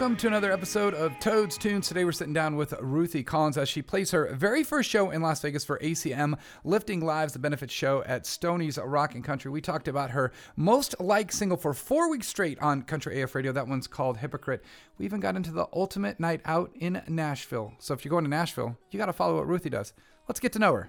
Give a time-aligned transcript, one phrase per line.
[0.00, 1.86] Welcome to another episode of Toad's Tunes.
[1.86, 5.20] Today we're sitting down with Ruthie Collins as she plays her very first show in
[5.20, 9.50] Las Vegas for ACM, Lifting Lives, the benefit show at Stoney's Rock and Country.
[9.50, 13.52] We talked about her most liked single for four weeks straight on Country AF Radio.
[13.52, 14.64] That one's called Hypocrite.
[14.96, 17.74] We even got into the ultimate night out in Nashville.
[17.78, 19.92] So if you're going to Nashville, you got to follow what Ruthie does.
[20.26, 20.88] Let's get to know her.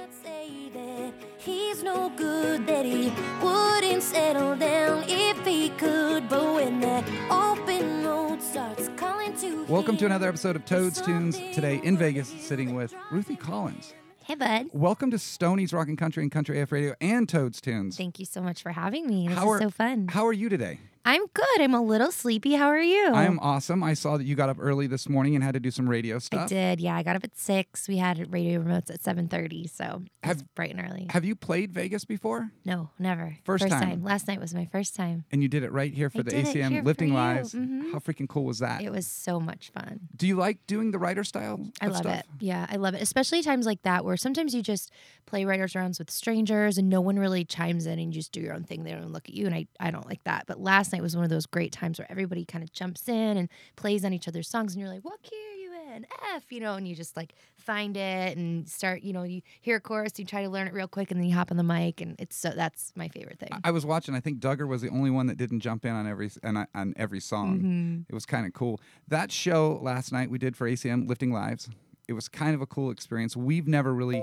[0.00, 6.26] Folks say that he's no good, that he wouldn't settle down if he could.
[6.26, 11.36] But when that open road starts calling to Welcome to another episode of Toad's Tunes.
[11.52, 13.92] Today in Vegas, sitting with Ruthie Collins.
[14.24, 14.70] Hey, bud.
[14.72, 17.98] Welcome to Stoney's Rock and Country and Country AF Radio and Toad's Tunes.
[17.98, 19.28] Thank you so much for having me.
[19.28, 20.08] This How is are- so fun.
[20.08, 20.78] How are you today?
[21.02, 21.60] I'm good.
[21.60, 22.52] I'm a little sleepy.
[22.54, 23.08] How are you?
[23.14, 23.82] I am awesome.
[23.82, 26.18] I saw that you got up early this morning and had to do some radio
[26.18, 26.42] stuff.
[26.44, 26.78] I did.
[26.80, 27.88] Yeah, I got up at six.
[27.88, 31.06] We had radio remotes at seven thirty, so Have- it's bright and early.
[31.10, 32.50] Have you played Vegas before?
[32.66, 33.36] no, never.
[33.44, 34.04] First time.
[34.04, 35.24] Last night was my first time.
[35.32, 37.14] And you did it right here for I the ACM Lifting.
[37.14, 37.54] Lives.
[37.54, 37.92] Mhm.
[37.92, 38.82] How freaking cool was that?
[38.82, 40.00] It was so much fun.
[40.14, 41.66] Do you like doing the writer style?
[41.80, 42.18] I love stuff?
[42.20, 42.26] it.
[42.40, 43.00] Yeah, I love it.
[43.00, 44.92] Especially times like that where sometimes you just
[45.24, 48.40] play writers rounds with strangers and no one really chimes in and you just do
[48.40, 48.84] your own thing.
[48.84, 49.46] They don't look at you.
[49.46, 50.44] And I, I don't like that.
[50.46, 53.36] But last night was one of those great times where everybody kind of jumps in
[53.36, 56.06] and plays on each other's songs and you're like, what key are you in?
[56.34, 59.76] F, you know, and you just like find it and start, you know, you hear
[59.76, 61.62] a chorus, you try to learn it real quick and then you hop on the
[61.64, 63.48] mic and it's so that's my favorite thing.
[63.52, 64.14] I- I was watching.
[64.14, 66.94] I think Duggar was the only one that didn't jump in on every on, on
[66.96, 67.58] every song.
[67.58, 68.00] Mm-hmm.
[68.08, 68.80] It was kind of cool.
[69.08, 71.68] That show last night we did for ACM Lifting Lives.
[72.08, 73.36] It was kind of a cool experience.
[73.36, 74.22] We've never really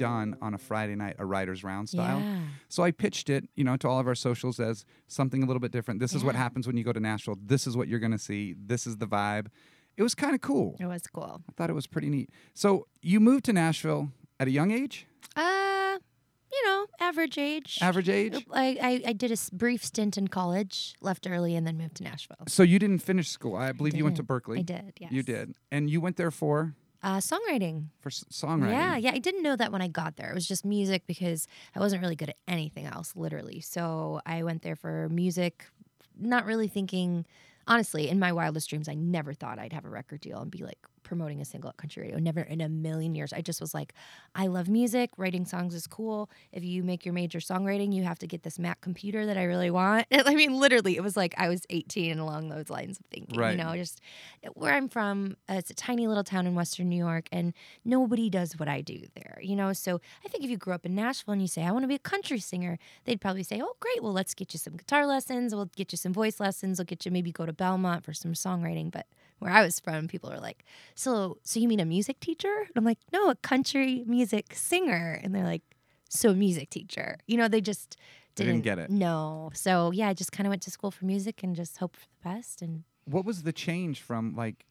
[0.00, 2.20] done on a Friday night a writer's round style.
[2.20, 2.40] Yeah.
[2.68, 5.60] So I pitched it, you know, to all of our socials as something a little
[5.60, 6.00] bit different.
[6.00, 7.36] This is what happens when you go to Nashville.
[7.44, 8.54] This is what you're going to see.
[8.72, 9.46] This is the vibe.
[9.96, 10.76] It was kind of cool.
[10.80, 11.42] It was cool.
[11.48, 12.30] I thought it was pretty neat.
[12.54, 15.06] So you moved to Nashville at a young age,
[15.36, 15.98] Uh,
[16.52, 17.78] you know, average age.
[17.82, 18.44] average age.
[18.52, 22.02] I, I, I did a brief stint in college, left early, and then moved to
[22.04, 22.44] Nashville.
[22.48, 23.54] So you didn't finish school.
[23.56, 24.24] I believe you went to.
[24.24, 24.58] Berklee.
[24.60, 25.12] I did, yes.
[25.12, 27.86] You did, and you went there for Uh, songwriting.
[28.00, 28.72] for s- songwriting.
[28.72, 29.12] Yeah, yeah.
[29.14, 30.30] I didn't know that when I got there.
[30.30, 33.60] It was just music because I wasn't really good at anything else, literally.
[33.60, 35.64] So I went there for music,
[36.18, 37.24] not really thinking.
[37.66, 40.62] Honestly, in my wildest dreams, I never thought I'd have a record deal and be
[40.64, 40.78] like
[41.10, 42.20] promoting a single at country radio.
[42.20, 43.32] Never in a million years.
[43.32, 43.94] I just was like,
[44.36, 45.10] I love music.
[45.16, 46.30] Writing songs is cool.
[46.52, 49.42] If you make your major songwriting, you have to get this Mac computer that I
[49.42, 50.06] really want.
[50.12, 53.36] I mean, literally, it was like I was 18 and along those lines of thinking.
[53.36, 53.50] Right.
[53.50, 54.00] You know, just
[54.54, 57.54] where I'm from, uh, it's a tiny little town in Western New York, and
[57.84, 59.40] nobody does what I do there.
[59.42, 61.72] You know, so I think if you grew up in Nashville and you say I
[61.72, 64.00] want to be a country singer, they'd probably say, "Oh, great.
[64.00, 65.56] Well, let's get you some guitar lessons.
[65.56, 66.78] We'll get you some voice lessons.
[66.78, 69.06] We'll get you maybe go to Belmont for some songwriting." But
[69.40, 70.64] where I was from, people are like,
[70.94, 75.18] "So, so you mean a music teacher?" And I'm like, "No, a country music singer."
[75.22, 75.62] And they're like,
[76.08, 77.96] "So music teacher?" You know, they just
[78.36, 78.88] They didn't get it.
[78.90, 79.50] No.
[79.54, 82.06] So yeah, I just kind of went to school for music and just hoped for
[82.06, 82.84] the best and.
[83.06, 84.66] What was the change from like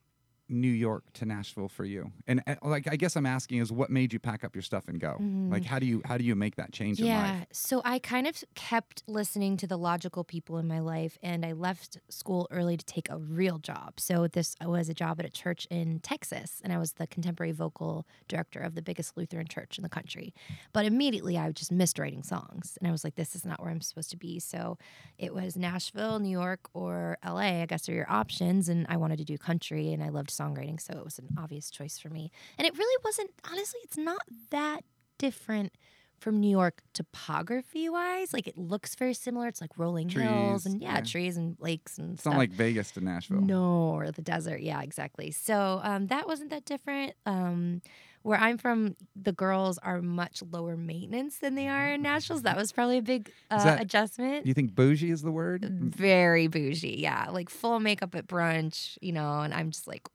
[0.49, 2.11] New York to Nashville for you?
[2.27, 4.87] And uh, like, I guess I'm asking is what made you pack up your stuff
[4.87, 5.17] and go?
[5.19, 7.07] Like, how do you how do you make that change in.
[7.07, 7.31] Yeah.
[7.39, 7.47] life?
[7.51, 11.53] So I kind of kept listening to the logical people in my life, and I
[11.53, 13.99] left school early to take a real job.
[13.99, 17.51] So this was a job at a church in Texas, and I was the contemporary
[17.51, 20.33] vocal director of the biggest Lutheran church in the country.
[20.73, 23.71] But immediately I just missed writing songs, and I was like, this is not where
[23.71, 24.39] I'm supposed to be.
[24.39, 24.77] So
[25.17, 27.61] it was Nashville, New York, or LA.
[27.61, 30.79] I guess are your options, and I wanted to do country, and I loved songwriting,
[30.79, 32.31] so it was an obvious choice for me.
[32.57, 33.31] And it really wasn't.
[33.51, 34.81] Honestly, it's not that
[35.17, 35.73] different
[36.19, 38.33] from New York topography wise.
[38.33, 39.47] Like it looks very similar.
[39.47, 41.01] It's like rolling hills and yeah, yeah.
[41.01, 42.33] trees and lakes and It's stuff.
[42.33, 43.39] not like Vegas to Nashville.
[43.41, 44.61] no, or the desert.
[44.61, 45.31] Yeah, exactly.
[45.31, 47.13] So um, that wasn't that different.
[47.25, 47.81] Um,
[48.21, 52.35] where I'm from, the girls are much lower maintenance than they are in Nashville.
[52.35, 54.45] So that was probably a big uh, that- adjustment.
[54.45, 55.63] You think bougie is the word?
[55.63, 57.29] Very bougie, yeah.
[57.31, 60.05] Like full makeup at brunch, you know, and I'm just like,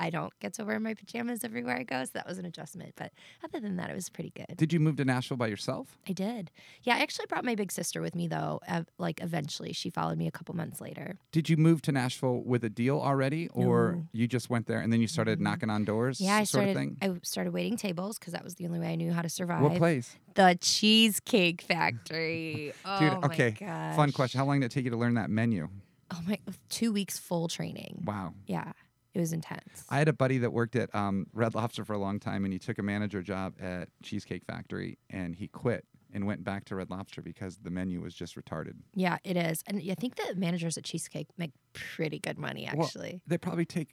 [0.00, 2.04] I don't get to wear my pajamas everywhere I go.
[2.04, 2.94] So that was an adjustment.
[2.96, 3.12] But
[3.44, 4.56] other than that, it was pretty good.
[4.56, 5.96] Did you move to Nashville by yourself?
[6.08, 6.50] I did.
[6.82, 8.60] Yeah, I actually brought my big sister with me though.
[8.66, 11.18] ev- like eventually, she followed me a couple months later.
[11.32, 14.06] Did you move to Nashville with a deal already, or No.
[14.12, 15.42] you just went there and then you started Mhm.
[15.42, 16.20] knocking on doors?
[16.20, 16.70] Yeah, I sort started.
[16.70, 16.96] of thing.
[17.00, 19.62] I started waiting tables because that was the only way I knew how to survive.
[19.62, 22.72] What place, The Cheesecake Factory.
[22.84, 23.12] Oh dude?
[23.20, 23.52] my Okay,
[23.96, 24.38] fun question.
[24.38, 25.68] How long did it take you to learn that menu?
[26.10, 26.38] Oh my!
[26.68, 28.02] Two weeks full training.
[28.06, 28.34] Wow.
[28.46, 28.72] Yeah,
[29.14, 29.84] it was intense.
[29.88, 32.52] I had a buddy that worked at um, Red Lobster for a long time, and
[32.52, 36.76] he took a manager job at Cheesecake Factory, and he quit and went back to
[36.76, 38.74] Red Lobster because the menu was just retarded.
[38.94, 42.86] yeah, it is, and I think the managers at Cheesecake make pretty good money Well,
[42.86, 43.20] actually.
[43.26, 43.88] They probably take,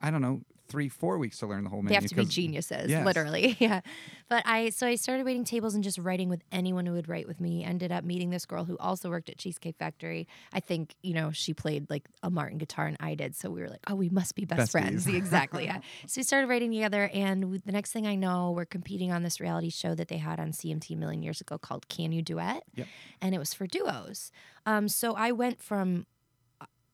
[0.00, 0.40] I don't know,
[0.72, 1.90] three, four weeks to learn the whole menu.
[1.90, 3.04] They have to be geniuses, Yes.
[3.06, 3.56] literally.
[3.60, 3.82] Yeah.
[4.28, 7.28] But I so I started waiting tables and just writing with anyone who would write
[7.28, 7.62] with me.
[7.62, 10.26] Ended up meeting this girl who also worked at Cheesecake Factory.
[10.54, 13.36] I think, you know, she played like a Martin guitar and I did.
[13.36, 15.06] So we were like, oh, we must be best friends.
[15.22, 15.64] Exactly.
[15.66, 15.80] Yeah.
[16.06, 19.22] So we started writing together and we, the next thing I know, we're competing on
[19.22, 22.22] this reality show that they had on CMT a million years ago called Can You
[22.22, 22.62] Duet?
[22.74, 22.86] Yep.
[23.20, 24.32] And it was for duos.
[24.64, 26.06] Um, so I went from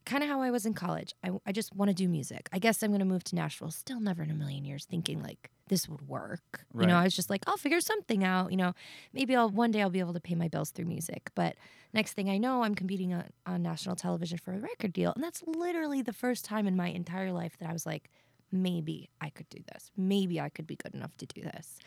[0.08, 1.14] kind of how I was in college.
[1.22, 2.48] I, I just want to do music.
[2.52, 3.70] I guess I'm going to move to Nashville.
[3.70, 6.64] Still never in a million years thinking like this would work.
[6.74, 8.50] You know, I was just like, I'll figure something out.
[8.50, 8.72] You know,
[9.12, 11.30] maybe I'll one day I'll be able to pay my bills through music.
[11.34, 11.56] But
[11.92, 15.22] next thing I know, I'm competing on, on national television for a record deal, and
[15.22, 18.10] that's literally the first time in my entire life that I was like,
[18.50, 19.90] maybe I could do this.
[19.96, 21.78] Maybe I could be good enough to do this.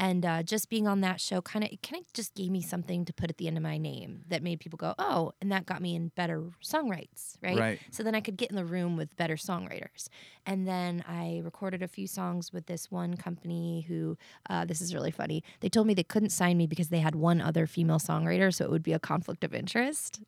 [0.00, 3.04] And uh, just being on that show kind of kind of just gave me something
[3.04, 5.66] to put at the end of my name that made people go, oh, and that
[5.66, 7.58] got me in better songwrites, right?
[7.58, 7.80] Right.
[7.90, 10.08] So then I could get in the room with better songwriters.
[10.46, 14.16] And then I recorded a few songs with this one company who,
[14.48, 15.44] uh, this is really funny.
[15.60, 18.64] They told me they couldn't sign me because they had one other female songwriter, so
[18.64, 20.22] it would be a conflict of interest.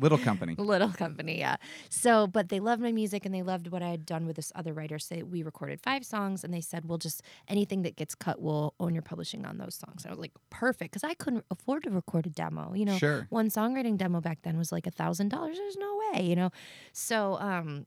[0.00, 0.54] Little company.
[0.58, 1.56] Little company, yeah.
[1.88, 4.52] So, but they loved my music and they loved what I had done with this
[4.54, 5.00] other writer.
[5.00, 8.74] So we recorded five songs and they said, we'll just, anything that gets cut, we'll
[8.78, 10.04] own your publishing on those songs.
[10.06, 10.92] I was like, perfect.
[10.94, 12.74] Cause I couldn't afford to record a demo.
[12.74, 13.26] You know, Sure.
[13.30, 15.56] one songwriting demo back then was like a thousand dollars.
[15.56, 16.50] There's no way, you know?
[16.92, 17.86] So, um,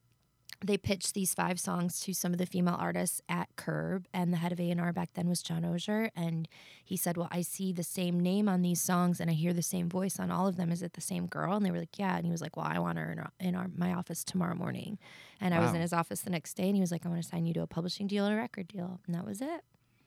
[0.64, 4.38] they pitched these five songs to some of the female artists at Curb, and the
[4.38, 6.48] head of A&R back then was John Ozier, and
[6.82, 9.62] he said, "Well, I see the same name on these songs, and I hear the
[9.62, 10.70] same voice on all of them.
[10.72, 12.64] Is it the same girl?" And they were like, "Yeah." And he was like, "Well,
[12.66, 14.98] I want her in, our, in our, my office tomorrow morning."
[15.40, 17.22] And I was in his office the next day, and he was like, "I want
[17.22, 19.64] to sign you to a publishing deal and a record deal," and that was it.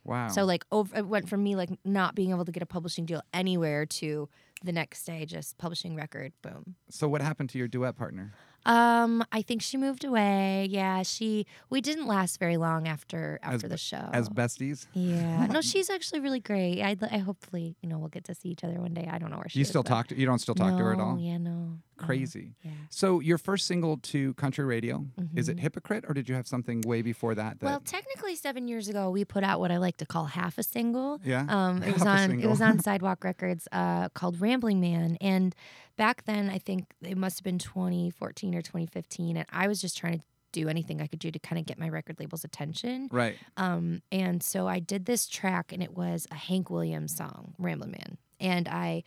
[0.07, 0.30] Wow.
[0.30, 3.06] So like, over, it went from me like not being able to get a publishing
[3.06, 4.30] deal anywhere to
[4.63, 6.75] the next day just publishing record, boom.
[6.89, 8.33] so what happened to your duet partner?
[8.65, 10.68] Um, I think she moved away.
[10.69, 11.45] Yeah, she.
[11.69, 14.09] We didn't last very long after after be- the show.
[14.12, 14.88] As besties?
[14.94, 16.81] yeah, no, she's actually really great.
[16.81, 19.07] I, I hopefully you know we'll get to see each other one day.
[19.09, 20.83] I don't know where she You is, still talk to you don't still talk to
[20.83, 21.18] her at all?
[21.19, 21.77] Yeah, no.
[21.97, 22.55] Crazy.
[22.63, 22.71] Yeah.
[22.89, 25.05] So your first single to country radio,
[25.35, 27.59] is it Hypocrite or did you have something way before that?
[27.59, 27.65] that Mm-hmm.
[27.65, 30.63] Well, technically, seven years ago, we put out what I like to call half a
[30.63, 31.19] single.
[31.23, 31.45] Yeah?
[31.49, 35.17] Um, it was Half a on it was on Sidewalk Records, uh, called Rambling Man,
[35.21, 35.55] and
[35.97, 39.97] back then I think it must have been 2014 or 2015, and I was just
[39.97, 43.09] trying to do anything I could do to kind of get my record label's attention.
[43.11, 43.35] right.
[43.57, 47.91] Um, and so I did this track, and it was a Hank Williams song, Ramblin'
[47.91, 49.03] Man, and I,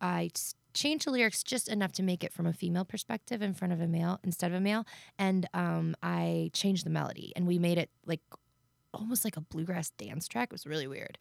[0.00, 0.30] I
[0.74, 3.80] changed the lyrics just enough to make it from a female perspective in front of
[3.80, 4.86] a male instead of a male,
[5.18, 8.20] and um, I changed the melody, and we made it like
[8.94, 10.48] almost like a bluegrass dance track.
[10.48, 11.18] It was really weird.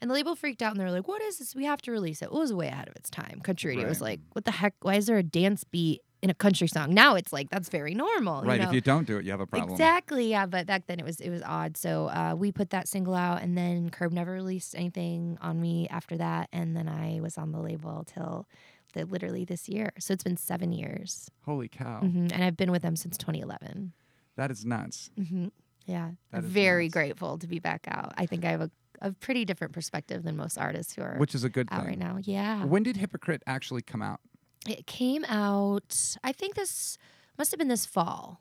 [0.00, 1.54] And the label freaked out and they were like, What is this?
[1.54, 2.26] We have to release it.
[2.26, 3.40] It was way ahead of its time.
[3.42, 4.74] Country radio was like, What the heck?
[4.82, 6.92] Why is there a dance beat in a country song?
[6.92, 8.42] Now it's like that's very normal.
[8.42, 8.54] Right.
[8.54, 8.68] You know?
[8.68, 9.72] If you don't do it, you have a problem.
[9.72, 10.46] Exactly, yeah.
[10.46, 11.76] But back then it was it was odd.
[11.76, 15.88] So uh, we put that single out, and then Curb never released anything on me
[15.88, 16.48] after that.
[16.52, 18.46] And then I was on the label till
[18.94, 19.92] the, literally this year.
[19.98, 22.00] So it's been seven years, Holy cow.
[22.00, 23.92] hmm and I've been with them since 2011.
[24.36, 25.10] That is nuts.
[25.16, 25.48] hmm
[25.86, 28.12] Yeah, That I'm very grateful to be back out.
[28.16, 28.70] I think I have a,
[29.00, 31.88] a pretty different perspective than most artists who are Which is a good out thing.
[31.90, 32.18] right now.
[32.22, 34.20] Yeah, When did Hypocrite actually come out?
[34.66, 36.16] it came out.
[36.24, 36.96] I think this
[37.36, 38.40] must have been this fall.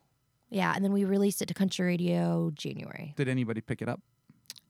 [0.50, 3.14] Yeah, and then we released it to country radio January.
[3.18, 4.00] Did anybody pick it up?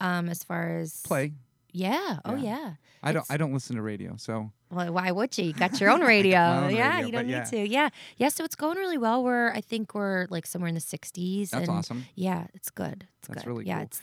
[0.01, 1.33] Um, as far as Play.
[1.71, 2.17] Yeah.
[2.25, 2.41] Oh Yeah.
[2.43, 2.73] yeah.
[3.03, 5.45] I don't It's- I don't listen to radio, so Well, why would you?
[5.45, 6.39] You got your own radio.
[6.39, 7.43] Own yeah, radio, you don't need yeah.
[7.43, 7.67] to.
[7.67, 7.89] Yeah.
[8.17, 8.29] Yeah.
[8.29, 9.23] So it's going really well.
[9.23, 11.49] We're I think we're like somewhere in the 60s.
[11.49, 12.05] that's and awesome.
[12.15, 13.07] Yeah, it's good.
[13.19, 13.49] It's That's good.
[13.49, 13.83] really yeah, cool.
[13.83, 14.01] It's,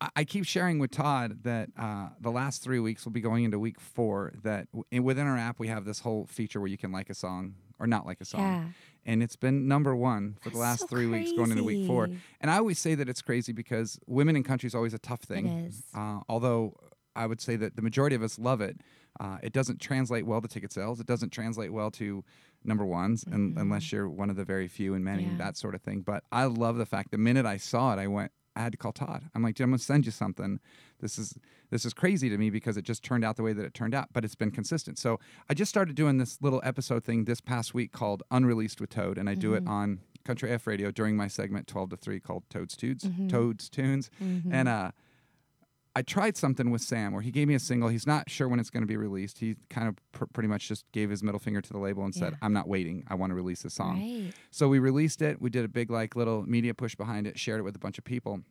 [0.00, 3.58] I, keep sharing with Todd that uh, the last three weeks will be going into
[3.58, 4.32] week four.
[4.42, 7.14] That w- within our app we have this whole feature where you can like a
[7.14, 8.64] song or not like a song, yeah.
[9.06, 12.08] and it's been number one for the last so three weeks going into week four.
[12.40, 15.20] And I always say that it's crazy because women in country is always a tough
[15.20, 15.46] thing.
[15.46, 15.82] It is.
[15.94, 16.74] Uh, although
[17.16, 18.80] I would say that the majority of us love it,
[19.20, 21.00] uh, it doesn't translate well to ticket sales.
[21.00, 22.24] It doesn't translate well to
[22.64, 25.32] number ones, un- unless you're one of the very few and many, Mm-hmm.
[25.38, 25.44] Yeah.
[25.44, 26.00] that sort of thing.
[26.02, 28.32] But I love the fact the minute I saw it, I went.
[28.56, 29.22] I had to call Todd.
[29.36, 30.58] I'm like, dude, I'm gonna send you something.
[31.00, 31.34] This is
[31.70, 33.94] this is crazy to me because it just turned out the way that it turned
[33.94, 34.98] out, but it's been consistent.
[34.98, 38.90] So I just started doing this little episode thing this past week called Unreleased with
[38.90, 39.72] Toad, and I do it Mm-hmm.
[39.72, 43.04] on Country F Radio during my segment 12 to 3 called Toad's Tunes.
[43.04, 43.28] Mm-hmm.
[43.28, 44.10] Toad's Tunes.
[44.20, 44.90] And uh
[45.98, 47.88] I tried something with Sam where he gave me a single.
[47.88, 49.38] He's not sure when it's going to be released.
[49.38, 52.14] He kind of pr- pretty much just gave his middle finger to the label and
[52.14, 53.02] said, "I'm not waiting.
[53.08, 54.32] I want to release this song." Right.
[54.52, 55.42] So we released it.
[55.42, 57.36] We did a big like little media push behind it.
[57.36, 58.42] Shared it with a bunch of people.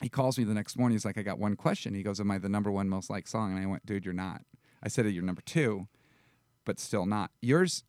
[0.00, 0.96] He calls me the next morning.
[0.96, 3.28] He's like, "I got one question." He goes, "Am I the number one most liked
[3.28, 4.42] song?" And I went, "Dude, you're not."
[4.82, 5.86] I said, "You're number two,
[6.64, 7.30] but still not.
[7.40, 7.84] Yours."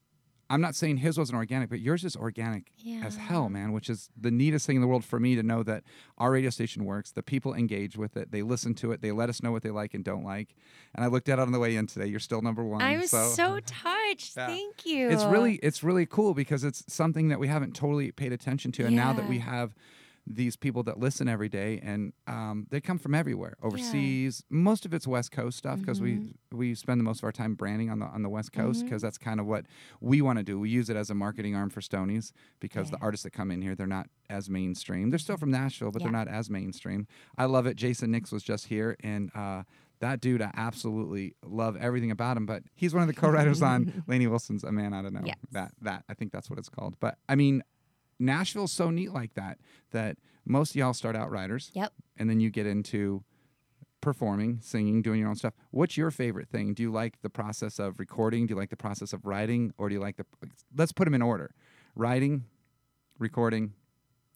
[0.52, 4.10] I'm not saying his wasn't organic, but yours is organic as hell, man, which is
[4.20, 5.84] the neatest thing in the world for me to know that
[6.18, 7.12] our radio station works.
[7.12, 8.32] The people engage with it.
[8.32, 9.02] They listen to it.
[9.02, 10.54] They let us know what they like and don't like.
[10.94, 12.08] And I looked at it on the way in today.
[12.08, 12.82] You're still number one.
[12.82, 14.36] I'm so, so, touched.
[14.36, 14.48] Yeah.
[14.48, 15.10] Thank you.
[15.10, 18.86] it's really it's really cool because it's something that we haven't totally paid attention to
[18.86, 19.74] and now that we have
[20.36, 24.94] these people that listen every day and um, they come from everywhere overseas most of
[24.94, 26.32] it's west coast stuff because Mm-hmm.
[26.52, 28.84] we we spend the most of our time branding on the on the west coast
[28.84, 29.66] because that's kind of what
[30.00, 32.98] we want to do we use it as a marketing arm for Stoney's because the
[33.02, 36.12] artists that come in here they're not as mainstream they're still from nashville but they're
[36.12, 37.06] not as mainstream
[37.38, 39.64] i love it jason nix was just here and uh,
[40.00, 42.48] that dude, I absolutely love everything about him.
[42.48, 45.38] But he's one of the co-writers on Lainey Wilson's "A Man I Don't Know." Yes.
[45.52, 46.96] That that I think that's what it's called.
[47.00, 47.62] But I mean,
[48.22, 49.58] Nashville's so neat like that
[49.92, 51.92] that most of y'all start out writers, Yep.
[52.18, 53.24] and then you get into
[54.02, 55.54] performing, singing, doing your own stuff.
[55.72, 56.74] What's your favorite thing?
[56.74, 58.48] Do you like the process of recording?
[58.48, 60.26] Do you like the process of writing, or do you like the?
[60.76, 61.54] Let's put them in order:
[61.96, 62.46] writing,
[63.20, 63.74] recording,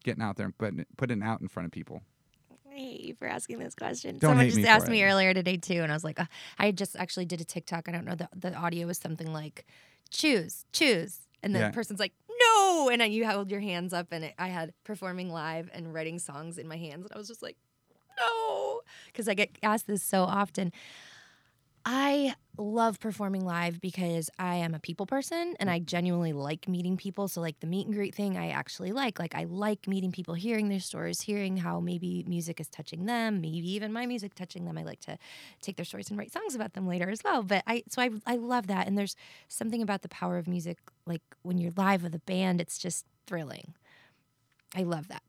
[0.04, 2.02] getting out there and putting it, putting it out in front of people.
[2.70, 4.18] I hate you for asking this question.
[4.18, 4.90] Don't Someone hate just me for asked it.
[4.90, 6.26] me earlier today too, and I was like, uh,
[6.58, 7.88] I just actually did a TikTok.
[7.88, 9.66] I don't know the the audio was something like,
[10.10, 11.68] choose, choose, and then Yeah.
[11.70, 12.12] the person's like,
[12.90, 16.18] and then you held your hands up, and it, I had performing live and writing
[16.18, 17.56] songs in my hands, and I was just like,
[18.18, 20.72] no, because I get asked this so often.
[21.88, 26.96] I love performing live because I am a people person and I genuinely like meeting
[26.96, 27.28] people.
[27.28, 29.20] So, like the meet and greet thing, I actually like.
[29.20, 33.40] Like, I like meeting people, hearing their stories, hearing how maybe music is touching them,
[33.40, 34.76] maybe even my music touching them.
[34.76, 35.16] I like to
[35.60, 37.44] take their stories and write songs about them later as well.
[37.44, 38.88] But I, so I, I love that.
[38.88, 39.14] And there's
[39.46, 43.06] something about the power of music, like when you're live with a band, it's just
[43.28, 43.74] thrilling.
[44.74, 45.22] I love that.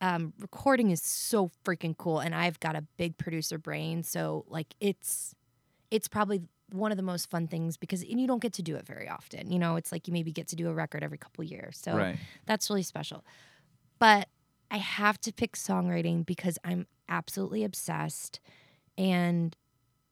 [0.00, 4.74] Um, recording is so freaking cool, and I've got a big producer brain, so like
[4.80, 5.34] it's
[5.90, 8.76] it's probably one of the most fun things because and you don't get to do
[8.76, 9.50] it very often.
[9.50, 11.94] You know, it's like you maybe get to do a record every couple years, so
[11.96, 12.16] Right.
[12.46, 13.24] that's really special.
[13.98, 14.28] But
[14.70, 18.40] I have to pick songwriting because I'm absolutely obsessed,
[18.96, 19.56] and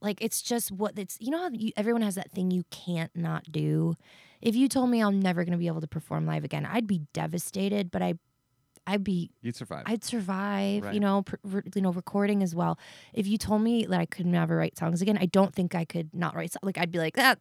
[0.00, 1.18] like it's just what it's.
[1.20, 3.94] You know how you, everyone has that thing you can't not do.
[4.42, 6.86] If you told me I'm never going to be able to perform live again, I'd
[6.86, 7.90] be devastated.
[7.90, 8.14] But I,
[8.86, 9.82] I'd be You'd survive.
[9.86, 10.94] I'd survive, Right.
[10.94, 12.78] you know, pr- re- you know, recording as well.
[13.12, 15.84] If you told me that I could never write songs again, I don't think I
[15.84, 16.52] could not write.
[16.52, 17.34] So- like I'd be like, ah,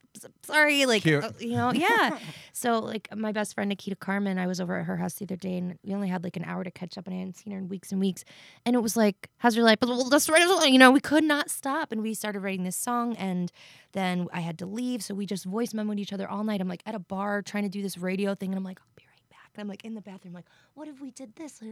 [0.44, 2.18] sorry, like uh, you know, yeah.
[2.54, 5.36] so like my best friend Nikita Carmen, I was over at her house the other
[5.36, 7.52] day, and we only had like an hour to catch up, and I hadn't seen
[7.54, 8.24] her in weeks and weeks,
[8.66, 9.78] and it was like, how's your life?
[9.82, 10.46] Well, let's write.
[10.72, 13.52] You know, we could not stop, and we started writing this song, and
[13.94, 16.60] then I had to leave, so we just voice memoed each other all night.
[16.60, 18.80] I'm like at a bar trying to do this radio thing, and I'm like,
[19.58, 19.64] I'll be right back.
[19.64, 21.62] And I'm like in the bathroom, like, what if we did this?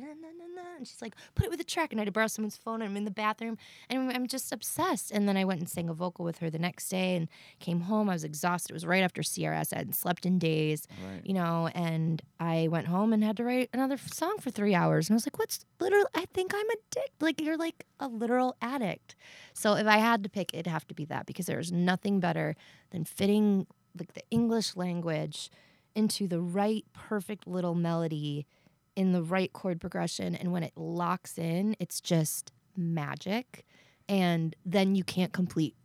[0.77, 1.91] And she's like, put it with a track.
[1.91, 3.57] And I had to borrow someone's phone, and I'm in the bathroom,
[3.89, 5.11] and I'm just obsessed.
[5.11, 7.27] And then I went and sang a vocal with her the next day, and
[7.59, 8.09] came home.
[8.09, 8.71] I was exhausted.
[8.71, 9.73] It was right after CRS.
[9.73, 11.21] I hadn't slept in days, Right.
[11.25, 11.69] you know.
[11.75, 15.09] And I went home and had to write another song for three hours.
[15.09, 16.05] And I was like, what's literal?
[16.15, 17.11] I think I'm addicted.
[17.21, 19.15] Like you're like a literal addict.
[19.53, 22.55] So if I had to pick, it'd have to be that because there's nothing better
[22.91, 25.49] than fitting like the English language
[25.95, 28.45] into the right perfect little melody
[28.95, 33.65] in the right chord progression and when it locks in it's just magic
[34.09, 35.75] and then you can't complete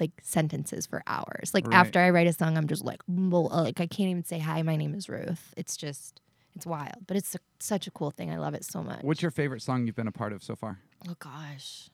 [0.00, 1.76] like sentences for hours like Right.
[1.76, 4.62] after i write a song i'm just like uh, like i can't even say hi
[4.62, 6.20] my name is ruth it's just
[6.54, 9.22] it's wild but it's a, such a cool thing i love it so much What's
[9.22, 10.78] your favorite song you've been a part of so far?
[11.08, 11.90] oh gosh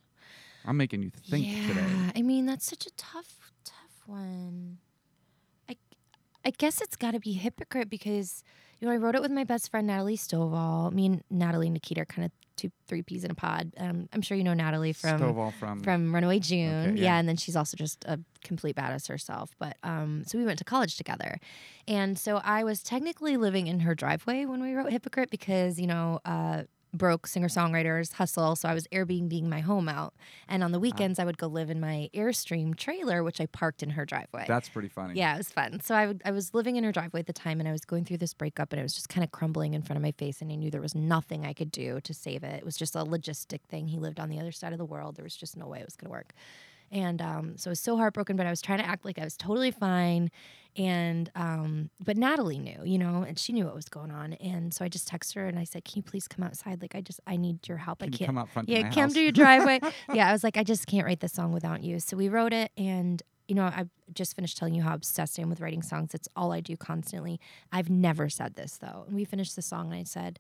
[0.67, 2.13] I'm making you think yeah, today.
[2.17, 4.79] I mean that's such a tough, tough one.
[6.45, 8.43] I, guess it's got to be hypocrite because
[8.81, 10.93] you know I wrote it with my best friend Natalie Stovall.
[10.93, 13.73] Me and Natalie and Nikita are kind of two, three peas in a pod.
[13.79, 16.91] Um, I'm sure you know Natalie from Stovall from from Runaway June.
[16.91, 17.05] Okay, yeah.
[17.05, 17.19] yeah.
[17.19, 19.55] and then she's also just a complete badass herself.
[19.59, 21.39] But um, so we went to college together,
[21.89, 25.87] and so I was technically living in her driveway when we wrote Hypocrite because you
[25.87, 26.21] know.
[26.25, 30.15] Uh, broke singer songwriters hustle so i was airbnb being my home out
[30.49, 33.83] and on the weekends i would go live in my airstream trailer which i parked
[33.83, 35.15] in her driveway That's pretty funny.
[35.19, 35.81] yeah, it was fun.
[35.81, 37.85] So I, would, I was living in her driveway at the time, and I was
[37.85, 40.13] going through this breakup, and it was just kind of crumbling in front of my
[40.13, 42.55] face, and I knew there was nothing I could do to save it.
[42.55, 43.89] It was just a logistic thing.
[43.89, 45.17] He lived on the other side of the world.
[45.17, 46.33] There was just no way it was going to work.
[46.95, 49.25] And um, so I was so heartbroken, but I was trying to act like I
[49.25, 50.31] was totally fine.
[50.77, 54.35] And um, but Natalie knew, you know, and she knew what was going on.
[54.35, 56.83] And so I just texted her and I said, "Can you please come outside?
[56.83, 57.99] Like, I just I need your help.
[57.99, 59.15] Can I can't come out front yeah, come house?
[59.15, 59.81] to your driveway.
[60.15, 61.99] yeah, I was like, I just can't write this song without you.
[61.99, 65.43] So we wrote it, and you know, I just finished telling you how obsessed I
[65.43, 66.15] am with writing songs.
[66.15, 67.41] It's all I do constantly.
[67.73, 69.05] I've never said this though.
[69.07, 70.39] And we finished the song, and I said,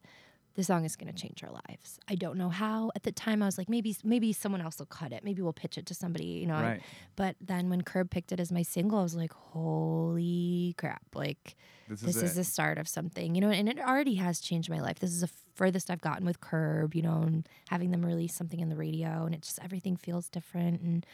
[0.54, 1.98] this song is going to change our lives.
[2.08, 2.92] I don't know how.
[2.94, 5.24] At the time, I was like, maybe maybe someone else will cut it.
[5.24, 6.60] Maybe we'll pitch it to somebody, you know.
[6.60, 6.80] Right.
[7.16, 11.02] But then when Curb picked it as my single, I was like, holy crap!
[11.14, 11.56] Like
[11.88, 12.34] This is this is it.
[12.36, 13.50] the start of something, you know.
[13.50, 15.00] And it already has changed my life.
[15.00, 18.60] This is the furthest I've gotten with Curb, you know, and having them release something
[18.60, 20.80] in the radio, and it just everything feels different.
[20.82, 21.04] And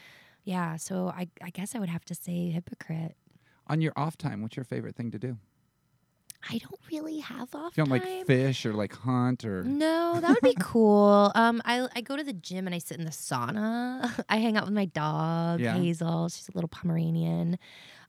[0.43, 3.15] yeah, so I I guess I would have to say hypocrite.
[3.67, 5.37] On your off time, what's your favorite thing to do?
[6.49, 10.29] I don't really have off you don't like fish or like hunt or No, that
[10.29, 11.31] would be cool.
[11.35, 14.23] Um, I I go to the gym and I sit in the sauna.
[14.29, 15.75] I hang out with my dog Yeah.
[15.75, 16.29] Hazel.
[16.29, 17.57] She's a little Pomeranian.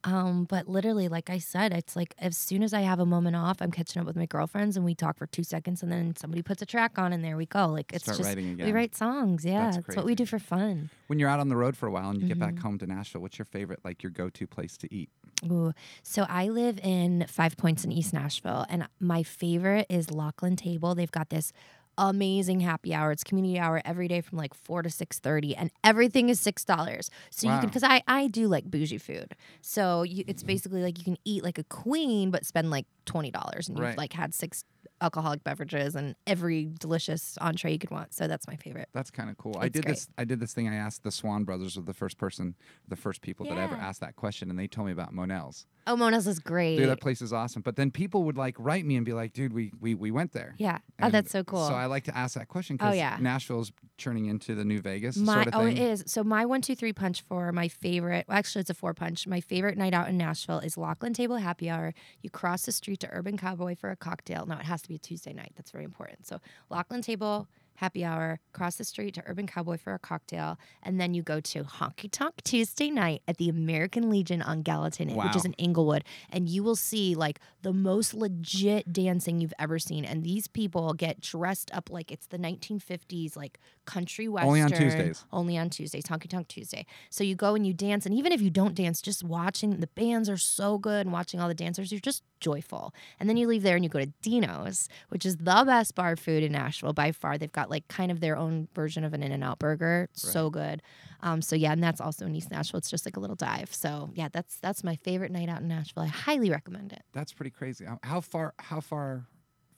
[0.05, 3.37] Um, but literally, like I said, it's like as soon as I have a moment
[3.37, 6.17] off, I'm catching up with my girlfriends and we talk for two seconds, and then
[6.17, 7.67] somebody puts a track on, and there we go.
[7.69, 8.67] Like it's Start just writing again.
[8.67, 9.45] we write songs.
[9.45, 10.91] Yeah, That's that's, what we do for fun.
[11.07, 12.63] when you're out on the road for a while and you get back Mm-hmm.
[12.63, 15.09] home to Nashville, what's your favorite like your go-to place to eat?
[15.51, 15.73] Ooh.
[16.03, 20.95] So I live in Five Points in East Nashville, and my favorite is Lockeland Table.
[20.97, 21.53] They've got this
[21.99, 23.11] amazing happy hour.
[23.13, 26.65] It's community hour every day from like four to six thirty, and everything is six
[26.65, 27.11] dollars.
[27.31, 30.99] So you can because I I do like bougie food, so you, it's basically like
[30.99, 33.89] you can eat like a queen but spend like twenty dollars, and Right.
[33.91, 34.65] you've like had six
[35.01, 38.15] alcoholic beverages and every delicious entree you could want.
[38.15, 38.89] So that's my favorite.
[38.93, 39.57] That's kind of cool.
[39.59, 39.95] I did great.
[39.95, 40.09] this.
[40.17, 40.69] I did this thing.
[40.69, 42.55] I asked the Swon Brothers were the first person,
[42.87, 45.67] the first people that ever asked that question, and they told me about Monell's.
[45.89, 46.77] Oh, Monell's is great.
[46.77, 47.63] Dude, that place is awesome.
[47.63, 50.33] But then people would like write me and be like, "Dude, we we, we went
[50.33, 50.79] there." yeah.
[51.03, 51.67] Oh, that's so cool.
[51.67, 53.17] So I like to ask that question Oh, because yeah.
[53.21, 56.05] Nashville's churning into the new Vegas My sort of oh, it is.
[56.07, 58.27] So my one, two, three punch for my favorite.
[58.29, 59.27] Well, actually, it's a four punch.
[59.27, 61.93] My favorite night out in Nashville is Lockeland Table Happy Hour.
[62.21, 64.47] You cross the street to Urban Cowboy for a cocktail.
[64.47, 65.53] No, it has to be a Tuesday night.
[65.57, 66.27] That's very important.
[66.27, 71.01] So Lockeland Table Happy Hour, cross the street to Urban Cowboy for a cocktail, and
[71.01, 75.37] then you go to Honky Tonk Tuesday night at the American Legion on Gallatin, which
[75.37, 80.05] is in Inglewood, and you will see like the most legit dancing you've ever seen.
[80.05, 84.49] And these people get dressed up like it's the 1950s, like country western.
[84.49, 85.25] Only on Tuesdays.
[85.33, 86.87] Only on Tuesdays, Honky Tonk Tuesday.
[87.11, 89.87] So you go and you dance, and even if you don't dance, just watching the
[89.89, 92.93] bands are so good and watching all the dancers, you're just joyful.
[93.19, 96.17] And then you leave there and you go to Dino's, which is the best bar
[96.17, 97.39] food in Nashville by far.
[97.39, 100.09] They've got like kind of their own version of an In and Out burger.
[100.13, 100.83] So good.
[101.21, 102.79] Um, so yeah, and that's also in East Nashville.
[102.79, 103.73] It's just like a little dive.
[103.75, 106.03] So yeah, that's that's my favorite night out in Nashville.
[106.03, 107.03] I highly recommend it.
[107.13, 107.85] That's pretty crazy.
[107.85, 108.55] How- How far?
[108.59, 109.27] How far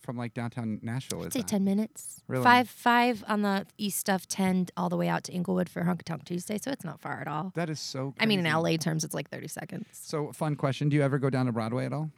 [0.00, 1.48] from like downtown Nashville I'd say that?
[1.48, 2.22] ten minutes.
[2.28, 2.44] Really?
[2.44, 6.02] Five five on the east stuff, ten all the way out to Inglewood for Honky
[6.04, 6.58] Tonk Tuesday.
[6.58, 7.52] So it's not far at all.
[7.54, 8.14] That is so.
[8.20, 8.52] I mean, in.
[8.52, 9.86] LA terms, it's like 30 seconds.
[9.92, 12.10] So, fun question: Do you ever go down to Broadway at all?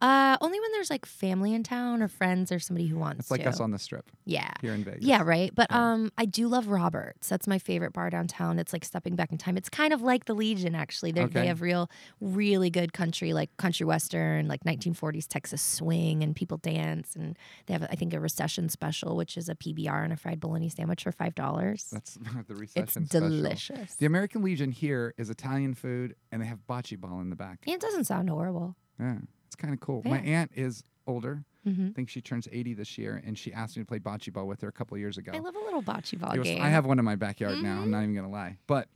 [0.00, 3.20] Uh, only when there's like family in town or friends or somebody who wants to.
[3.20, 3.48] It's like to.
[3.48, 4.50] us on the Strip yeah.
[4.60, 5.02] here in Vegas.
[5.04, 5.52] Yeah, right.
[5.54, 5.92] But Yeah.
[5.92, 7.28] um, I do love Roberts.
[7.28, 8.58] That's my favorite bar downtown.
[8.58, 9.56] It's like stepping back in time.
[9.56, 11.10] It's kind of like the Legion, actually.
[11.12, 11.40] They're, Okay.
[11.40, 16.58] They have real, really good country, like country western, like 1940s Texas swing, and people
[16.58, 17.16] dance.
[17.16, 20.38] And they have, I think, a recession special, which is a PBR and a fried
[20.40, 21.88] bologna sandwich for five dollars.
[21.92, 23.28] That's the It's recession special.
[23.28, 23.94] delicious.
[23.96, 27.58] The American Legion here is Italian food, and they have bocce ball in the back.
[27.66, 28.76] Yeah, it doesn't sound horrible.
[29.00, 29.16] Yeah,
[29.48, 30.02] it's kind of cool.
[30.04, 31.42] My aunt is older.
[31.64, 34.32] hmm I think she turns 80 this year, and she asked me to play bocce
[34.32, 35.32] ball with her a couple of years ago.
[35.34, 36.62] I love a little bocce ball was- game.
[36.62, 37.74] I have one in my backyard now.
[37.76, 37.82] Mm-hmm.
[37.84, 38.88] I'm not even gonna lie, but.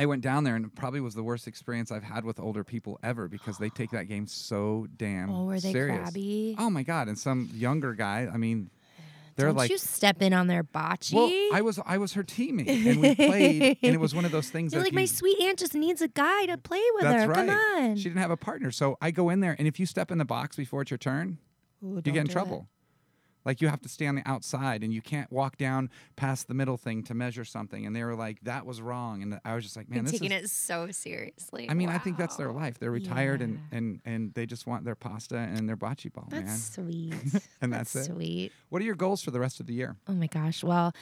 [0.00, 2.62] I went down there and it probably was the worst experience I've had with older
[2.62, 5.98] people ever because they take that game so damn Oh, were they serious.
[5.98, 6.54] crabby?
[6.56, 7.08] Oh my god!
[7.08, 8.70] And some younger guy, I mean,
[9.38, 11.12] they're Don't like, you step in on their bocce?
[11.14, 14.32] well, I was I was her teammate and we played, and it was one of
[14.32, 17.04] those things You're that like, my sweet aunt just needs a guy to play with
[17.04, 17.28] That's her.
[17.28, 17.48] right.
[17.48, 17.96] Come on.
[17.96, 20.18] She didn't have a partner, so I go in there, and if you step in
[20.18, 21.38] the box before it's your turn,
[21.84, 22.68] Ooh, you get in trouble.
[23.48, 26.54] Like you have to stay on the outside, and you can't walk down past the
[26.54, 27.86] middle thing to measure something.
[27.86, 30.32] And they were like, "That was wrong," and I was just like, "Man, this taking
[30.32, 31.66] is." it so seriously.
[31.70, 32.78] I mean, I think that's their life.
[32.78, 33.78] They're retired, and, Yeah.
[33.78, 36.58] and and they just want their pasta and their bocce ball, That's man.
[36.58, 37.14] sweet.
[37.62, 38.04] And that's it.
[38.04, 38.52] Sweet.
[38.68, 39.96] What are your goals for the rest of the year?
[40.06, 40.62] Oh my gosh.
[40.62, 40.92] Well,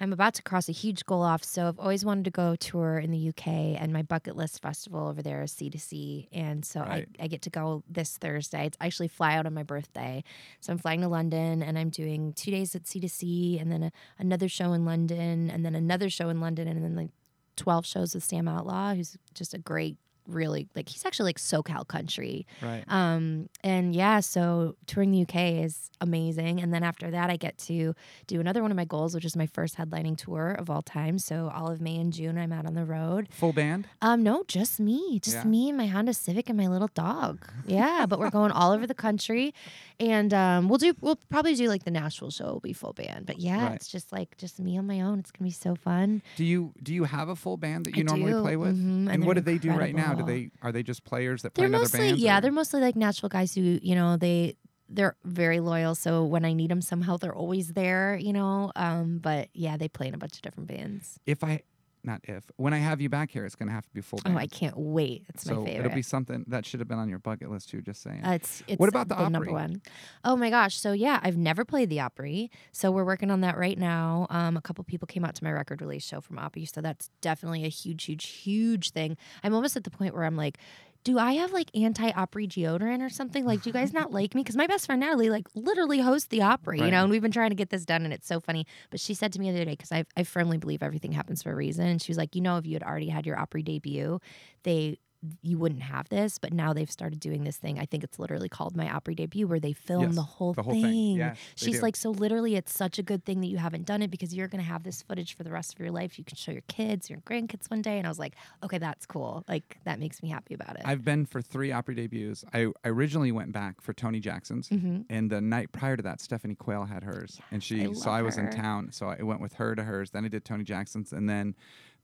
[0.00, 1.42] I'm about to cross a huge goal off.
[1.44, 5.08] So I've always wanted to go tour in the UK, and my bucket list festival
[5.08, 6.28] over there is C2C.
[6.32, 7.08] And so Right.
[7.18, 8.66] I, I get to go this Thursday.
[8.66, 10.22] It's I actually fly out on my birthday.
[10.60, 13.92] So I'm flying to London, and I'm doing two days at C2C, and then a,
[14.18, 17.10] another show in London, and then another show in London, and then like
[17.56, 19.96] 12 shows with Sam Outlaw, who's just a great,
[20.26, 22.46] really, like, he's actually like SoCal country.
[22.62, 22.84] Right.
[22.88, 26.60] Um, and yeah, so touring the UK is amazing.
[26.60, 27.94] And then after that, I get to
[28.26, 31.18] do another one of my goals, which is my first headlining tour of all time.
[31.18, 33.28] So all of May and June, I'm out on the road.
[33.30, 33.86] Full band.
[34.02, 35.44] Um, no, just me, just Yeah.
[35.44, 37.46] me and my Honda Civic and my little dog.
[37.66, 39.54] Yeah, but we're going all over the country,
[39.98, 40.94] and um, we'll do.
[41.00, 43.26] We'll probably do like the Nashville show will be full band.
[43.26, 43.74] But yeah, Right.
[43.74, 45.18] it's just like just me on my own.
[45.20, 46.22] It's gonna be so fun.
[46.36, 48.76] Do you do you have a full band that I you normally do, play with?
[48.76, 50.14] mhm, and and what do they do right now?
[50.16, 52.20] Do they are they just players that play They're in other bands?
[52.20, 54.56] yeah, or- they're mostly like Nashville guys who you know they
[54.88, 55.94] they're very loyal.
[55.94, 58.16] So when I need them, somehow they're always there.
[58.16, 58.72] You know.
[58.76, 61.18] Um, but yeah, they play in a bunch of different bands.
[61.26, 61.62] If I,
[62.06, 64.36] not if, when I have you back here, it's gonna have to be full Oh.
[64.36, 65.24] I can't wait.
[65.28, 65.86] It's so my favorite.
[65.86, 67.80] it'll be something that should have been on your bucket list too.
[67.82, 68.24] Just saying.
[68.24, 69.52] Uh, it's, it's What about the number Opry?
[69.52, 69.82] one?
[70.24, 70.76] Oh my gosh!
[70.76, 74.26] So yeah, I've never played the Opry, so we're working on that right now.
[74.30, 77.10] Um, a couple people came out to my record release show from Opry, so that's
[77.20, 79.16] definitely a huge, huge, huge thing.
[79.42, 80.58] I'm almost at the point where I'm like,
[81.06, 83.44] do I have like anti-Opry deodorant or something?
[83.44, 84.42] Like, do you guys not like me?
[84.42, 87.30] Because my best friend Natalie like literally hosts the Opry, you know, and we've been
[87.30, 88.66] trying to get this done, and it's so funny.
[88.90, 91.44] But she said to me the other day, because I I firmly believe everything happens
[91.44, 93.38] for a reason, and she was like, you know, if you had already had your
[93.38, 94.18] Opry debut,
[94.64, 94.98] they
[95.42, 97.78] you wouldn't have this, but now they've started doing this thing.
[97.78, 100.62] I think it's literally called My Opry Debut, where they film Yes, the whole the
[100.62, 100.82] whole thing.
[100.82, 101.16] thing.
[101.16, 104.10] Yes, She's like, so literally, it's such a good thing that you haven't done it
[104.10, 106.18] because you're going to have this footage for the rest of your life.
[106.18, 107.98] You can show your kids, your grandkids one day.
[107.98, 108.34] And I was like,
[108.64, 109.44] okay, that's cool.
[109.48, 110.82] Like, that makes me happy about it.
[110.84, 112.44] I've been for three Opry debuts.
[112.52, 115.04] I I originally went back for Tony Jackson's, Mhm.
[115.08, 117.86] and the night prior to that, Stephanie Quayle had hers, and she.
[117.86, 120.10] I so I was in town, so I went with her to hers.
[120.10, 121.54] Then I did Tony Jackson's, and then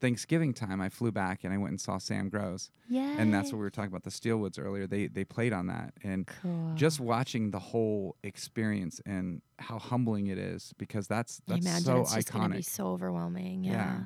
[0.02, 3.14] Thanksgiving time, I flew back and I went and saw Sam Grow's, yeah.
[3.18, 4.86] and that's what we were talking about the Steelwoods earlier.
[4.86, 6.72] They they played on that, and cool.
[6.74, 11.84] just watching the whole experience and how humbling it is because that's I that's imagine
[11.84, 12.64] so it's just to be iconic.
[12.64, 13.62] so overwhelming.
[13.62, 13.72] Yeah.
[13.72, 14.00] Yeah.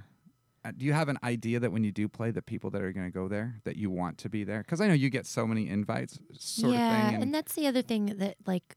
[0.67, 2.93] Uh, do you have an idea that when you do play, the people that are
[2.93, 4.59] going to go there, that you want to be there?
[4.59, 6.97] Because I know you get so many invites, sort yeah.
[6.97, 7.15] of thing.
[7.15, 8.77] And, and that's the other thing that, like,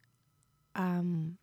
[0.76, 1.38] um,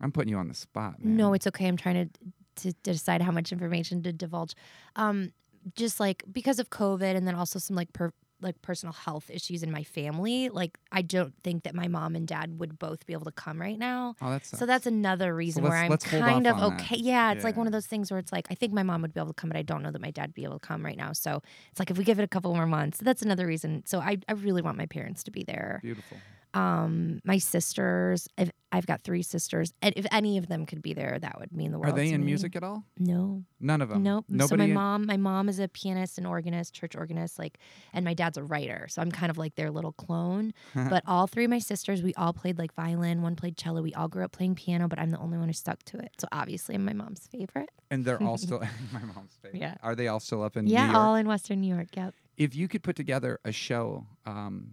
[0.00, 1.16] I'm putting you on the spot, man.
[1.16, 1.68] No, it's okay.
[1.68, 4.54] I'm trying to to decide how much information to divulge.
[4.96, 5.32] Um,
[5.76, 9.62] just like because of COVID, and then also some like per like personal health issues
[9.62, 10.48] in my family.
[10.48, 13.60] Like I don't think that my mom and dad would both be able to come
[13.60, 14.16] right now.
[14.20, 16.80] Oh, that's So that's another reason where I'm kind of on that.
[16.82, 16.96] okay.
[16.96, 19.14] Yeah, it's like one of those things where it's like I think my mom would
[19.14, 20.66] be able to come, but I don't know that my dad would be able to
[20.66, 21.12] come right now.
[21.12, 23.84] So it's like if we give it a couple more months, that's another reason.
[23.86, 26.18] So I, I really want my parents to be there beautiful.
[26.54, 30.92] Um my sisters I've, I've got three sisters and if any of them could be
[30.92, 32.26] there that would mean the world Are they in me.
[32.26, 32.84] music at all?
[32.98, 34.02] no None of them.
[34.02, 34.48] nope Nobody.
[34.48, 37.58] so my mom my mom is a pianist and organist church organist like
[37.94, 41.26] and my dad's a writer so i'm kind of like their little clone but all
[41.26, 44.24] three of my sisters we all played like violin one played cello we all grew
[44.24, 46.84] up playing piano but i'm the only one who stuck to it so obviously i'm
[46.84, 48.58] my mom's favorite and they're all still
[48.92, 49.60] my mom's favorite.
[49.60, 49.74] Yeah.
[49.82, 50.96] Are they all still up in yeah New York?
[51.04, 54.72] all in western new york yep if you could put together a show um,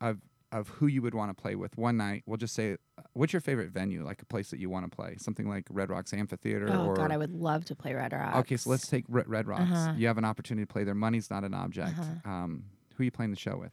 [0.00, 0.18] of
[0.54, 2.76] of who you would want to play with one night, we'll just say,
[3.12, 5.90] what's your favorite venue, like a place that you want to play, something like Red
[5.90, 8.86] Rocks Amphitheater, oh or god i would love to play red rocks okay, so let's
[8.86, 9.62] take Red, Red Rocks.
[9.62, 9.92] Uh-huh.
[9.96, 10.94] You have an opportunity to play there.
[10.94, 11.98] Money's not an object.
[11.98, 12.30] Uh-huh.
[12.30, 12.64] Um,
[12.94, 13.72] who are you playing the show with?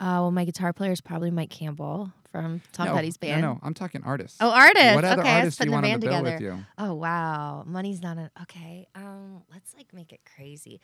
[0.00, 3.54] uh, well my guitar player is probably mike campbell from tom no, petty's band No,
[3.54, 4.38] no, I'm talking artists.
[4.40, 4.94] Oh, artists.
[4.96, 6.32] What other okay, artists do you want band bill together.
[6.32, 6.66] with you?
[6.76, 8.88] Oh wow, money's not an okay.
[8.96, 10.80] Um, let's like make it crazy.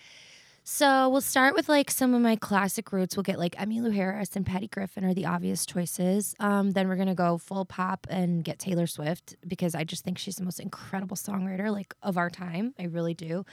[0.73, 3.17] So we'll start with like some of my classic roots.
[3.17, 6.33] We'll get like Emmy Emmylou Harris and Patty Griffin are the obvious choices.
[6.39, 10.17] Um, then we're gonna go full pop and get Taylor Swift because I just think
[10.17, 12.73] she's the most incredible songwriter like of our time.
[12.79, 13.45] I really do.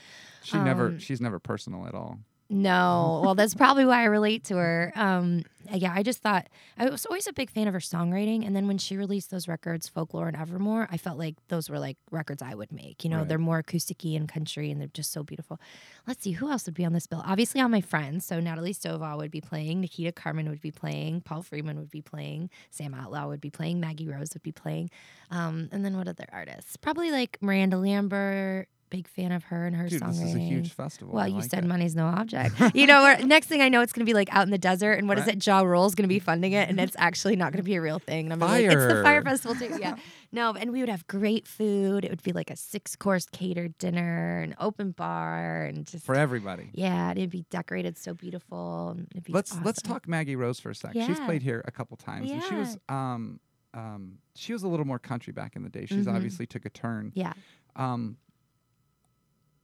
[0.44, 2.20] She never, um, she's never personal at all.
[2.50, 4.92] No, well, that's probably why I relate to her.
[4.94, 6.46] Um, yeah, I just thought
[6.78, 9.46] I was always a big fan of her songwriting, and then when she released those
[9.48, 13.04] records, Folklore and Evermore, I felt like those were like records I would make.
[13.04, 13.28] You know, Right.
[13.28, 15.60] they're more acousticy and country, and they're just so beautiful.
[16.06, 17.22] Let's see who else would be on this bill.
[17.26, 18.24] Obviously, all my friends.
[18.24, 22.00] So Natalie Stovall would be playing, Nikita Carmen would be playing, Paul Freeman would be
[22.00, 24.88] playing, Sam Outlaw would be playing, Maggie Rose would be playing,
[25.30, 26.78] um, and then what other artists?
[26.78, 28.68] Probably like Miranda Lambert.
[28.90, 30.08] Big fan of her and her Dude, songwriting.
[30.08, 31.14] this is a huge festival.
[31.14, 31.66] Well, I you like said it.
[31.68, 32.54] money's no object.
[32.74, 34.92] you know, next thing I know, it's going to be like out in the desert,
[34.94, 35.36] and what is Right.
[35.36, 35.46] it?
[35.46, 37.82] Ja Rule's going to be funding it, and it's actually not going to be a
[37.82, 38.26] real thing.
[38.26, 39.22] And I'm be like, it's the fire Fire.
[39.24, 39.76] festival too.
[39.80, 39.96] Yeah,
[40.32, 42.04] no, and we would have great food.
[42.04, 46.14] It would be like a six course catered dinner, an open bar, and just for
[46.14, 46.70] everybody.
[46.72, 48.96] yeah, and it'd be decorated so beautiful.
[49.12, 50.92] It'd be let's let's talk Maggie Rose for a sec.
[50.94, 53.40] She's played here a couple times, and she was um
[53.74, 55.84] um she was a little more country back in the day.
[55.84, 56.14] She's Mhm.
[56.14, 57.12] obviously took a turn.
[57.14, 57.34] Yeah.
[57.76, 58.16] Um,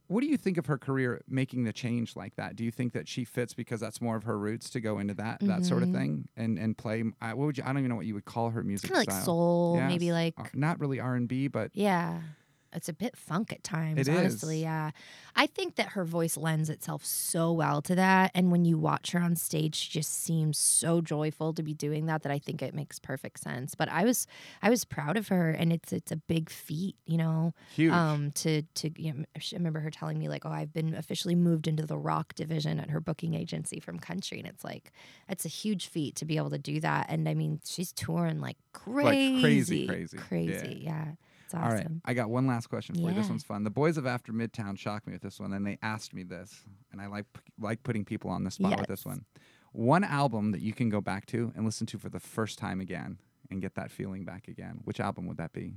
[0.07, 2.55] what do you think of her career making the change like that?
[2.55, 5.13] Do you think that she fits because that's more of her roots to go into
[5.15, 5.93] that that sort of Mhm.
[5.93, 7.03] thing and and play?
[7.21, 7.63] Uh, what would you?
[7.63, 10.11] I don't even know what you would call her music Kind of like soul, maybe
[10.11, 12.21] like Uh, not really R and B, but Yeah.
[12.75, 14.57] It's a bit funk at times, It honestly.
[14.57, 14.63] is.
[14.63, 14.91] Yeah.
[15.35, 18.31] I think that her voice lends itself so well to that.
[18.33, 22.05] And when you watch her on stage, she just seems so joyful to be doing
[22.05, 23.75] that that I think it makes perfect sense.
[23.75, 24.27] But I was
[24.61, 27.53] I was proud of her and it's it's a big feat, you know.
[27.75, 27.91] huge.
[27.91, 31.35] Um to to you know, I remember her telling me like, oh, I've been officially
[31.35, 34.39] moved into the rock division at her booking agency from country.
[34.39, 34.91] And it's like
[35.27, 37.07] it's a huge feat to be able to do that.
[37.09, 39.41] And I mean, she's touring like crazy.
[39.41, 40.17] crazy, crazy.
[40.17, 40.81] Crazy.
[40.83, 41.05] Yeah.
[41.11, 41.19] It's
[41.53, 41.63] awesome.
[41.63, 43.13] All right, I got one last question for you.
[43.13, 43.63] This one's fun.
[43.63, 46.63] The boys of After Midtown shocked me with this one, and they asked me this,
[46.91, 47.25] and I like
[47.59, 49.25] like putting people on the spot with this one.
[49.71, 52.79] One album that you can go back to and listen to for the first time
[52.79, 53.17] again,
[53.49, 55.73] and get that feeling back again, which album would that be?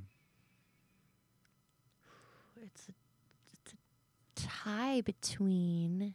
[2.63, 2.93] It's a,
[3.53, 3.77] it's a
[4.35, 6.15] tie between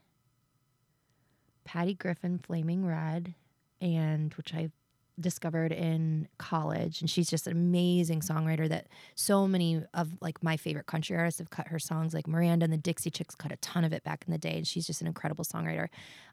[1.63, 3.33] Patty Griffin, Flaming Red,
[3.79, 4.71] and which I
[5.19, 10.57] discovered in college and she's just an amazing songwriter that so many of like my
[10.57, 12.13] favorite country artists have cut her songs.
[12.13, 14.57] Like Miranda and the Dixie Chicks cut a ton of it back in the day
[14.57, 15.87] and she's just an incredible songwriter.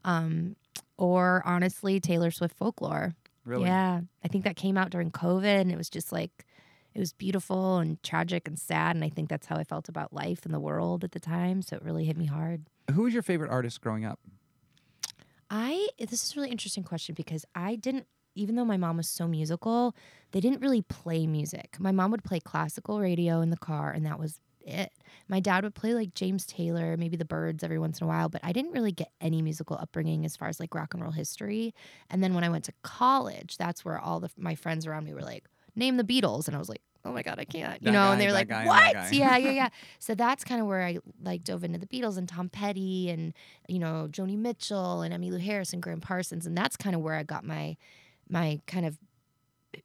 [0.05, 0.57] Um,
[0.97, 3.15] or honestly Taylor Swift folklore.
[3.45, 3.67] Really?
[3.67, 4.01] yeah.
[4.25, 6.47] I think that came out during COVID and it was just like
[6.95, 10.13] it was beautiful and tragic and sad and I think that's how I felt about
[10.13, 12.65] life and the world at the time so it really hit me hard.
[12.93, 14.19] Who was your favorite artist growing up?
[15.51, 19.09] I this is a really interesting question because I didn't even though my mom was
[19.09, 19.95] so musical,
[20.33, 21.77] they didn't really play music.
[21.79, 24.93] My mom would play classical radio in the car and that was it.
[25.29, 28.29] My dad would play like James Taylor, maybe the Byrds every once in a while,
[28.29, 31.13] but I didn't really get any musical upbringing as far as like rock and roll
[31.13, 31.75] history.
[32.11, 35.15] And then when I went to college, that's where all the my friends around me
[35.15, 37.87] were like, "Name the Beatles." And I was like, "Oh my god, I can't." You
[37.87, 39.69] That know, guy, and they were like, guy, "What?" Yeah, yeah, yeah.
[39.99, 43.33] So that's kind of where I like dove into the Beatles and Tom Petty and
[43.67, 47.15] you know Joni Mitchell and Emmylou Harris and Gram Parsons, and that's kind of where
[47.15, 47.77] I got my
[48.31, 48.99] my kind of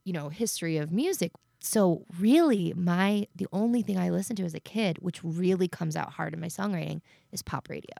[0.04, 1.32] you know history of music.
[1.60, 5.96] So really, my the only thing I listened to as a kid, which really comes
[5.96, 7.00] out hard in my songwriting,
[7.32, 7.96] is pop radio.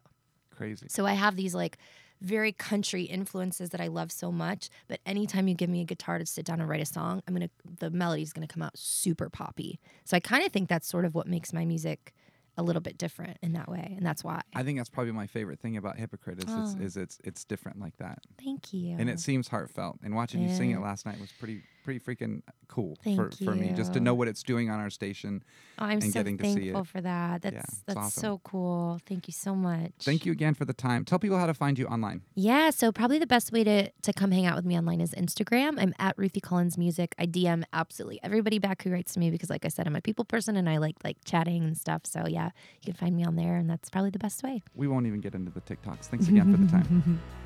[0.55, 0.87] Crazy.
[0.89, 1.79] So I have these like
[2.21, 4.71] very country influences that I love so much.
[4.89, 7.35] But anytime you give me a guitar to sit down and write a song, I'm
[7.35, 9.81] gonna the melody's gonna come out super poppy.
[10.05, 12.15] So I kind of think that's sort of what makes my music
[12.59, 14.41] a little bit different in that way, and that's why.
[14.55, 16.63] I think that's probably my favorite thing about Hypocrite is Oh.
[16.63, 18.97] it's, is it's it's different like that, Thank you.
[18.99, 19.99] and it seems heartfelt.
[20.03, 23.55] And watching you sing it last night was pretty pretty freaking cool Thank for, for
[23.55, 25.45] me just to know what it's doing on our station.
[25.79, 26.87] Oh, I'm and so getting to see thankful it.
[26.89, 27.43] for that.
[27.43, 28.21] That's Yeah, that's awesome.
[28.21, 28.99] so cool.
[29.07, 29.93] Thank you so much.
[30.01, 31.05] Thank you again for the time.
[31.05, 32.23] Tell people how to find you online.
[32.35, 35.13] Yeah, so probably the best way to to come hang out with me online is
[35.13, 35.81] Instagram.
[35.81, 37.15] I'm at Ruthie Collins Music.
[37.21, 40.01] I DM absolutely everybody back who writes to me because, like I said, I'm a
[40.01, 42.03] people person and I like like chatting and stuff.
[42.05, 42.51] So yeah,
[42.83, 44.65] you can find me on there, and that's probably the best way.
[44.75, 46.07] We won't even get into the TikToks.
[46.07, 47.21] Thanks again for the time.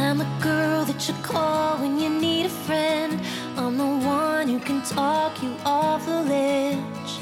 [0.00, 3.20] I'm the girl that you call when you need a friend.
[3.56, 7.12] I'm the one who can talk you off the ledge.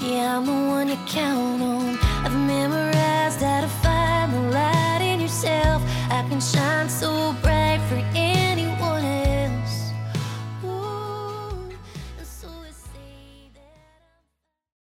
[0.00, 1.98] Yeah, I'm the one you count on.
[2.24, 5.82] I've memorized how to find the light in yourself.
[6.10, 7.59] I can shine so bright.